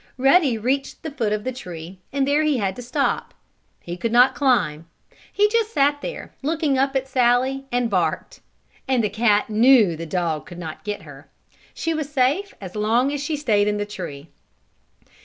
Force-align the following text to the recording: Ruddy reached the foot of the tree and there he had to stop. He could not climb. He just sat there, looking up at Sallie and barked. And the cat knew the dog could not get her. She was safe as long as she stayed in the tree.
Ruddy 0.17 0.57
reached 0.57 1.03
the 1.03 1.11
foot 1.11 1.31
of 1.31 1.43
the 1.43 1.51
tree 1.51 1.99
and 2.11 2.27
there 2.27 2.41
he 2.41 2.57
had 2.57 2.75
to 2.75 2.81
stop. 2.81 3.35
He 3.81 3.95
could 3.97 4.11
not 4.11 4.33
climb. 4.33 4.87
He 5.31 5.47
just 5.47 5.71
sat 5.71 6.01
there, 6.01 6.33
looking 6.41 6.75
up 6.75 6.95
at 6.95 7.07
Sallie 7.07 7.65
and 7.71 7.87
barked. 7.87 8.39
And 8.87 9.03
the 9.03 9.11
cat 9.11 9.51
knew 9.51 9.95
the 9.95 10.07
dog 10.07 10.47
could 10.47 10.57
not 10.57 10.83
get 10.83 11.03
her. 11.03 11.29
She 11.75 11.93
was 11.93 12.09
safe 12.11 12.51
as 12.59 12.75
long 12.75 13.13
as 13.13 13.23
she 13.23 13.35
stayed 13.37 13.67
in 13.67 13.77
the 13.77 13.85
tree. 13.85 14.29